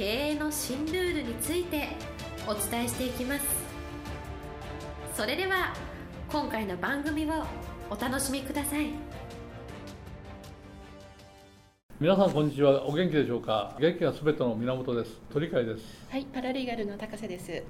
[0.00, 1.88] 経営の新ルールについて
[2.48, 3.44] お伝えしていきます。
[5.14, 5.74] それでは
[6.32, 7.44] 今回の番組を
[7.90, 8.86] お楽しみください。
[12.00, 12.88] 皆さんこんにちは。
[12.88, 13.76] お元気でしょうか？
[13.78, 15.20] 元気がすべての源です。
[15.34, 15.84] 鳥海です。
[16.08, 17.62] はいパラリーガルの高瀬です。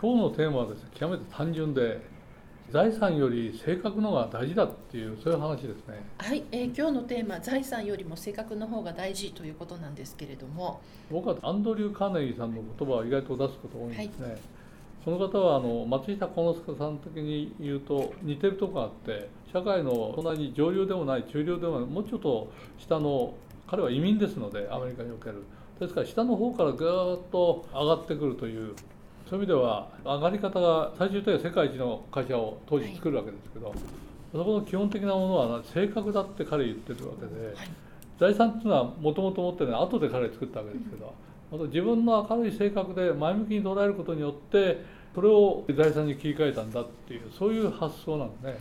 [0.00, 2.00] 今日のテーマはですね極めて単純で
[2.72, 6.02] 財産より性格の方が大事だっていうそういう話ですね。
[6.16, 10.80] はい、えー今日のテーマ財産よりも性格の方が大事ということなんですけれども。
[11.10, 14.40] 僕はアンドリュー・カーネギーさんの言葉を意外と出すことが多いんですね、
[15.04, 23.34] その方はあの松下幸之助さん的に言うと似てるとこがあって社会のそんなに上流でもない中流でもないもうちょっと下の
[23.66, 25.42] 彼は移民ですのでアメリカにおける。
[25.78, 28.74] ですから下の方からぐーっと上がってくるという
[29.28, 33.74] そういう意味では上がり方が最終的には世界一の会社を当時作るわけですけど、
[34.32, 37.56] そこの基本的なものは性格だって彼言ってるわけで、はい
[38.20, 41.12] 財産っていうのはもともと持ってるのは後で彼作ったわけですけど、
[41.50, 48.60] あと自分の明るい性格で前向きに捉えることによってそれを財産に切り替えたんだっていうそういう発想なんですね。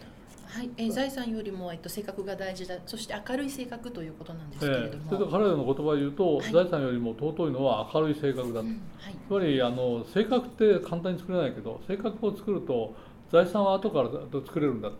[0.51, 2.75] はい、えー財産よりも、えっと、性格が大事だ。
[2.85, 4.91] そして明るい性格ということなんですけれどええ。
[5.07, 6.51] それとも、彼らの言葉で言うと、はい。
[6.51, 8.59] 財産よりも尊いのは明るい性格だ。
[8.59, 8.81] と、うん。
[8.97, 9.15] はい。
[9.27, 12.93] つまりあの性格って簡単に作れないけど性格を作ると
[13.31, 14.09] 財産は後から
[14.45, 14.91] 作れるんだ、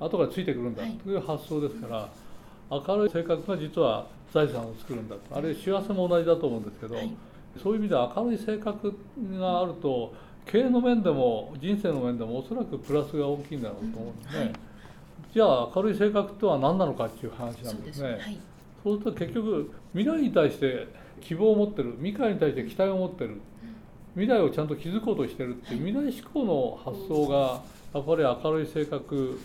[0.00, 0.92] 後からついてくるんだ、はい。
[0.92, 2.08] という発想ですから
[2.70, 5.16] 明るい性格が実は財産を作るんだ。
[5.16, 7.10] とあれ幸せも同じだと思うんですけど、はい。
[7.62, 8.94] そういう意味では明るい性格
[9.38, 10.12] があると
[10.44, 14.52] 経営の面でも人生の面でもおそらくプラスが大きいんだろうと思うんですね、うんはい
[15.34, 18.02] じゃあ明るい性格とは何なのかっていう話なそんですす。
[18.04, 18.38] ね、はい。
[18.84, 20.86] そうすると結局未来に対して
[21.20, 23.40] 希望を持ってる未来に対して期待を持ってる
[24.14, 27.62] 未来をちゃんと築こうとしてるっていう未来志向の発想が
[27.92, 29.40] やっぱり明るい性格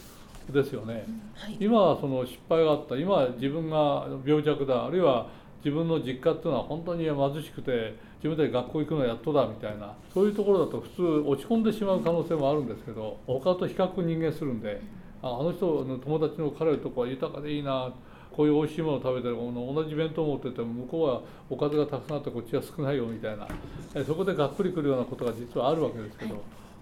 [0.54, 1.06] ですよね。
[1.34, 1.58] はい。
[1.60, 5.28] 今はその失敗があった今は自分が病弱だあるいは
[5.66, 14.82] 自分の実家っていうのは本当に貧しくて自分で学校行くのやっとだみたいなそういうところだと普通落ち込んでしまう可能性もあるんですけど他と比較人間するんで
[15.22, 17.92] ああの人の友達の彼のとこは豊かでいいな。
[18.32, 23.48] こういう美味しいものを食べてるもの同じ弁当を持ってても向こうはおかずがたくさんあってこっちは少ないよみたいな。
[23.96, 26.42] えそこでがっくりくるようなことが実はあるわけですけど。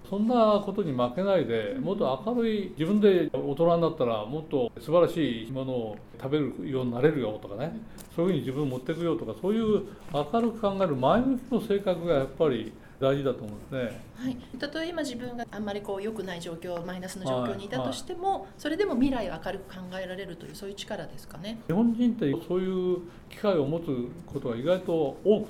[0.09, 7.77] そんなことに負けないでもっと明るい自分で大人になったらもっと素晴らしいものを食べるようになれるよとかね。
[8.15, 9.83] そういうふうに自分を持っていくよとかそういう
[10.13, 14.01] 明るく考える前向きの性格がやっぱり大事だと思うんですね。
[14.15, 21.59] はい、たとえ今自分があんまりこう良くない状況マイナスの状況にいたとしても、それでも未来を明るく考えられるというそういう力ですかね。
[21.67, 23.85] 日本人ってそういう機会を持つ
[24.25, 25.47] ことが意外と多く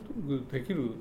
[0.51, 0.91] できる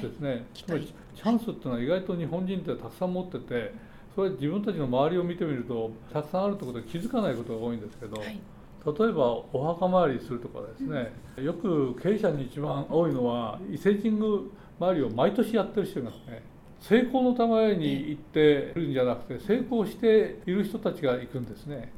[0.00, 3.74] ですね、機会つまりチャンスっていうのは意外と日本人ってたくさん持ってて
[4.14, 8.38] それ自分たちの周りを見てみるとたくさんあるってことに気づかないことが多いんですけど、はい、
[8.86, 14.40] 例えばお墓参りするとかですね、よく経営者に一番多いのは伊勢神宮
[14.78, 16.42] 参りを毎年やってる人がね。
[16.80, 21.92] 成功のために行ってるんじゃなくて成功している人たちが行くんですね。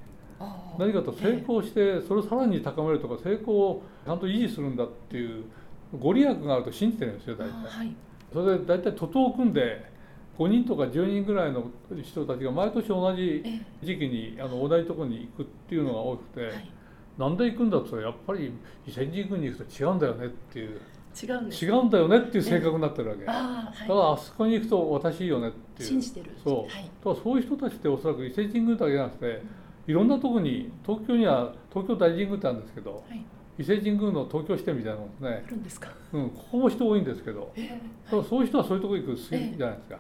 [0.76, 5.44] 何かと成功してそれをさらに高めるとか成功をちゃんと維持するんだっていう
[5.97, 7.94] ご利益があると信じてるんですよ大体。
[8.32, 9.91] それで大体徒党を組んで
[10.38, 11.65] 5人とか10人ぐらいの
[12.03, 16.70] 人たちが毎年同じえ時期にあの同じところに行くっていうのが多くて、えはい、
[17.19, 18.53] なんで行くんだってやっぱり
[18.87, 20.81] 伊勢神宮に行くと違うんだよねっていう。
[21.22, 21.65] 違うんです。
[21.66, 25.91] 違うんだよねっていう性格になってるわけ、だかああ、らはあそこに行くと私いいよねってい、いう。
[25.91, 26.31] 信じてる。
[26.42, 29.42] そう、はい、だからそういう人たちっておそらく伊勢神宮だけじゃなくて
[29.87, 33.22] いろんなところに東京には東京大神宮ってあるんですけどはい、
[33.59, 35.42] 伊勢神宮の東京支店みたいなもんですね。
[35.47, 35.91] あ、るんですか？
[36.15, 39.98] うん、ここも人多いんですけどえだからそういう人はそういうところ行く好きじゃないですか、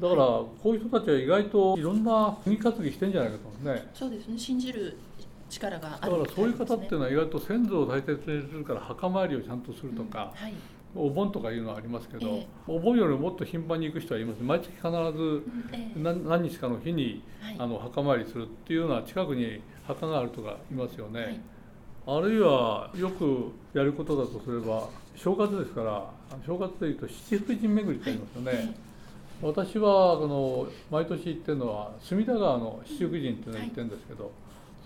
[0.00, 3.88] だからこういう人たちは意外といろんな国担ぎしてんじゃないかと思うね。
[3.94, 4.38] そうですね。
[4.38, 4.96] 信じる
[5.48, 10.54] 力があるだからそういう方っていうののは意外と先祖を大切にするから墓参りをちゃんとするとか、はい、
[10.94, 12.46] お盆とかいうのはありますけど、ええ。
[12.66, 14.42] お盆よりもっと頻繁に行く人はいます。
[14.42, 15.98] 毎月必ずええ。
[15.98, 21.40] 何何日かの日にはい、あの墓参りするっていうのは近くに墓があるとかいますよね、はい。
[22.18, 26.10] あるいはよくやることだとすれば正月ですから
[26.44, 28.74] 正月でいうと七福神巡りってありますよね、
[29.42, 34.32] 私はあの毎年行ってるのは隅田川の七福神っていうのを行ってるんですけど、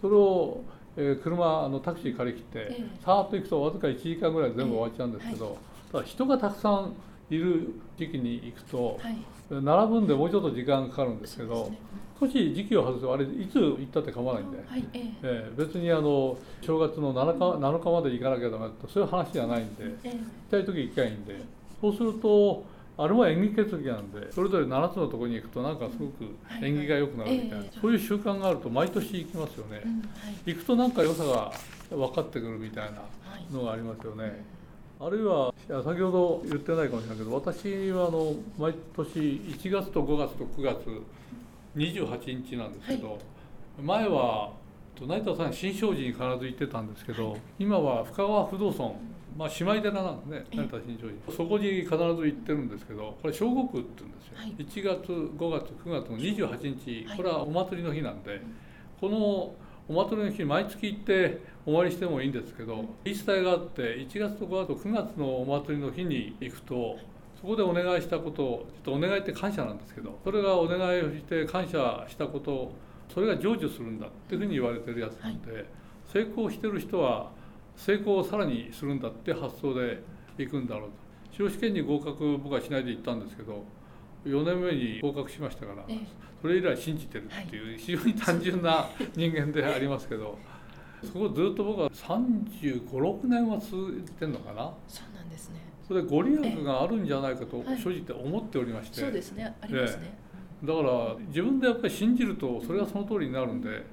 [0.00, 0.60] それを、
[0.96, 2.84] えー車あのタクシー借り切って、ええ。
[3.04, 5.56] さーっと行くとわずか1時間ぐらいで全部終わっちゃうんですけど、
[5.92, 6.94] ただ人がたくさん
[7.30, 9.16] いる時期に行くとはい。
[9.50, 11.78] 並ぶんでもうちょっと時間がかかるんですけどね。
[12.20, 15.02] 少し時期を外すとあれいつ行ったって構わないんで、はいええ。
[15.22, 20.16] ええ別にあの正月の7日 ,7 日まで行かなきゃダメだとそういう話じゃないんで行きえ
[20.50, 21.40] たい時行きゃいいんで。
[21.80, 22.64] そうすると
[23.02, 27.92] あれも縁起決議なんでそれぞれ7つのところに行くとなんかすごく縁起が良くなるみたいな、はいはいええそう。
[27.92, 29.80] いう習慣があると毎年行きますよね。
[29.82, 30.06] え、うんは
[30.46, 30.52] い。
[30.52, 31.50] 行くとなんか良さが
[31.88, 33.04] 分かってくるみたいなは
[33.38, 34.44] いのがありますよね。
[35.00, 40.76] あるいは先ほど言ってないかもしれないけど私はあの毎年1月と5月と9月
[41.74, 43.18] 28日なんですけど、
[43.82, 44.50] 前は
[44.94, 48.94] と成田さん新勝寺に必ず行ってたんですけど、今は深川不動尊
[49.36, 50.56] まあ姉妹寺なんですねええ。
[50.56, 54.54] 成田新勝寺そこに必ず行ってるんですけどこれ正国って言うんですよ、はい。
[54.58, 57.16] 1月5月9月の28日はい。
[57.16, 58.40] これはお祭りの日なんで、
[59.00, 59.54] この
[59.88, 66.96] お祭りの日毎月行ってお参りしてもいいんですけど言い伝えがあって1月と5月と9月のお祭りの日に行くと
[67.40, 72.72] そこでお願いしたことをちょっとお願いって感謝なんですけどそれがお願いをして感謝したことを
[73.12, 75.64] それが成就するんだっていうふうに言われてるやつなんで、
[76.12, 77.32] 成功してる人は
[77.76, 80.02] 成功をさらにするんだって発想で
[80.38, 80.96] 行くんだろうと。
[81.32, 83.64] 司法試験に合格僕はしないで行ったんですけど
[84.24, 85.98] 4年目に合格しましたから、ええ。
[86.42, 90.38] それ以来信じてるっていう非常に単純な人間でありますけど
[91.04, 94.72] そこをずっと僕は3 5 6年は続いてるのかな。
[94.86, 95.60] そうなんですね。
[95.86, 97.78] それでご利益があるんじゃないかとはい。
[97.78, 99.54] 正直思っておりまして、そうですね。
[99.60, 100.18] ありますね、
[100.62, 103.84] だから自分でやっぱり信じるとそれがその通りになるんで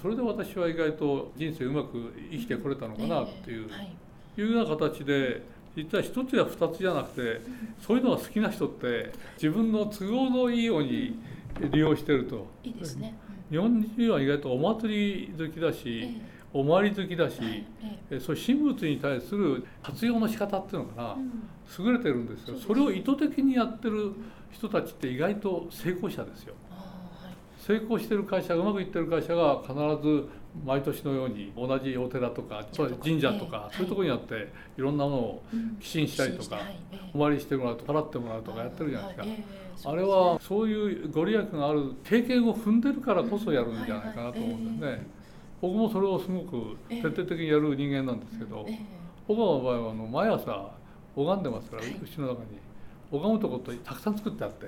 [0.00, 3.96] それで私は意外と人生うまく生きてこれたのかなっていう,、ええはい。
[4.38, 5.42] いうような形で
[5.76, 7.40] 実は一つや二つじゃなくて
[7.80, 11.16] そういうのが好きな人って自分の都合のいいように
[11.70, 12.46] 利用してると。
[12.64, 13.14] いいですね、
[13.50, 16.20] 日本人は意外とお祭り好きだうんし、え
[16.54, 17.66] お参り好きだし、えはい
[18.10, 18.20] ええ。
[18.20, 21.20] そういう神仏に対する活用の仕方っていうのかな、え
[21.80, 21.86] うん。
[21.86, 22.56] 優れてるんですよ。
[22.56, 24.12] それを意図的にやってる
[24.50, 26.54] 人たちって意外と成功者ですよ
[27.64, 29.72] 成功してる会社うまくいってる会社が必
[30.02, 30.28] ず
[30.66, 32.66] 毎年のように同じお寺とか
[33.02, 33.70] 神社とか。
[33.72, 35.76] そういうところにあっていろんなものをうん。
[35.80, 36.58] 寄進したりとか
[37.14, 39.22] お参りしてもらうと払ってもらうとかやってるじゃないで
[39.76, 39.90] すか。
[39.90, 45.06] あれはそういうご利益がある経験を踏んでるからこそやるんじゃないかなと思うんですね。
[45.60, 48.80] 僕もそれをすごく徹底的にやる人間なんですけどええ。
[49.28, 50.72] 僕の場合はあの毎朝
[51.14, 51.92] 拝んでますから、はい。
[51.92, 52.58] うちの中に。
[53.12, 54.66] 拝むとこってたくさん作ってあって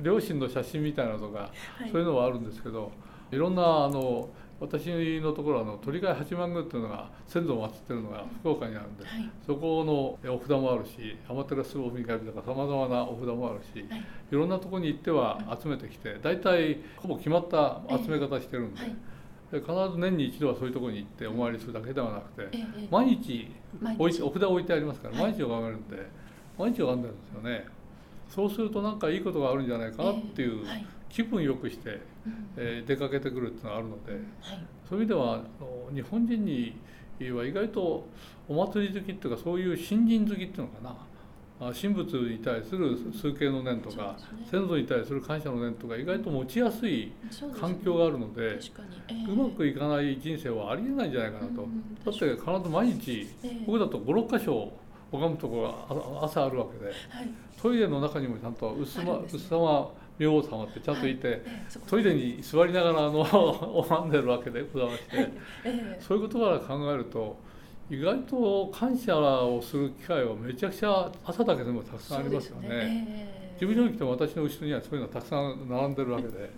[0.00, 1.38] 両親の写真みたいなのとか、
[1.78, 1.90] はい。
[1.90, 2.90] そういうのはあるんですけど
[3.30, 4.28] いろんなあの
[4.60, 4.88] 私
[5.20, 9.30] のところはあの鳥飼八幡宮っていうのが先祖を祀ってるのが福岡にあるんで、はい。
[9.44, 14.00] そこのお札もあるし天照大神とかさまざまなお札もあるし、はい。
[14.30, 18.96] いろんなところに行っては集めてきて大体ほぼ決まった集め方してるんで,、はい。
[19.50, 22.58] で必ず年に一度はそういうところに行ってお参りするだけではなくて。
[22.90, 23.50] 毎日
[23.98, 25.32] お札置いてありますからはい。
[25.32, 25.96] 毎日拝めるんで、
[26.56, 27.66] 毎日拝んでるんですよね
[28.34, 30.64] そうするとなんかいいことがあるんじゃないかなっていう
[31.10, 32.48] 気分よくして、うん。
[32.56, 34.22] えー出かけてくるっていうのがあるのではい。
[34.88, 36.74] そういう意味ではあの日本人に
[37.32, 38.06] は意外と
[38.48, 40.96] お祭り好きっていうかそういう新人好きっていうのかな。
[41.60, 44.16] あ神仏に対する崇敬の念とか、
[44.50, 47.12] 先祖に対する感謝の念とか意外と持ちやすい
[47.60, 48.58] 環境があるので、
[49.28, 51.62] うまくいかない人生はありえないんじゃないかなと。
[51.62, 53.64] うんだって必ず毎日ええ。
[53.64, 54.72] 僕だと56箇所
[55.12, 55.68] 拝むところが
[56.22, 56.94] あ朝あるわけではい。
[57.60, 59.20] トイレの中にもちゃんと薄まね。
[59.26, 61.16] 薄様明王様ってちゃんとい。
[61.16, 61.86] て、ええそこ。
[61.88, 63.20] トイレに座りながらあの
[63.88, 65.32] 拝んでるわけでございまして、はい。
[65.64, 66.00] ええ。
[66.00, 67.36] そういうことから考えると
[67.90, 73.54] 意外と感謝をする機会はめちゃくちゃ朝だけでもたくさんありますよね。
[73.58, 76.50] 事務所に来ても私の後ろにはそういうのがたくさん並んでるわけで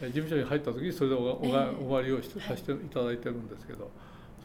[0.00, 1.84] え事務所に入った時にそれでおおええ。
[1.84, 3.90] お参りをしてさせていただいてるんですけど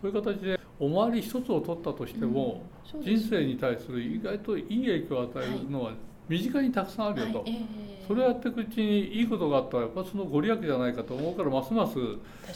[0.01, 3.01] そういう形でお参り一つを取ったとしても、うん。
[3.01, 5.91] 人生に対する意外といい影響を与えるのは
[6.27, 7.51] 身近にたくさんあるよと、はい。
[7.51, 7.53] え
[8.03, 8.05] え。
[8.07, 11.95] それをやっていくうちにいいことがあったらやっぱそのご利益じゃないかと思うからますます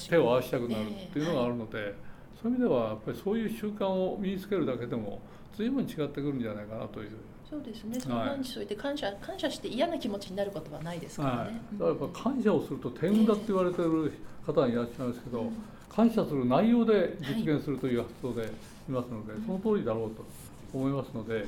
[0.10, 1.94] 手を合わせたくなるっていうのがあるので、
[2.42, 5.20] そういう意味ではやっぱりそういう習慣を身につけるだけでも
[5.56, 7.10] 随分違ってくるんじゃないかなという。
[7.48, 8.00] そうですね。
[8.00, 11.54] そのはい毎日そう言って感謝感謝して嫌な気持ちになることはないですからはい。
[11.54, 14.14] ね。、だからやっぱ感謝をすると天狗だって言われてる
[14.46, 15.54] 方がいらっしゃるんですけど、うん
[15.96, 20.26] 感謝する内容で実現するという発想でいますので、その通りだろうと
[20.74, 21.46] 思いますので、はい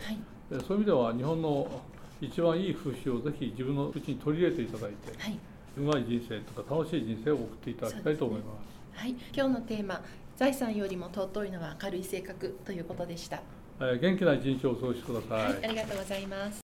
[0.52, 1.82] えそういう意味では日本の
[2.22, 5.40] 一番いい風習をぜひ自分のうちに取り入れていただいて、はい。
[5.78, 8.54] うまい人生とか楽しい人生を送っていただきたいと思いま
[8.94, 9.00] す。
[9.00, 9.16] はい。
[9.34, 10.02] 今日のテーマ
[10.38, 13.42] 財産よりも尊いのは明るい性格ということでした。
[13.80, 15.54] えー元気な一日をお過ごしください。
[15.54, 16.62] はい、ありがとうございます。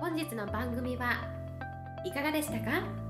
[0.00, 1.12] 本日の番組は
[2.04, 3.09] いかがでしたか？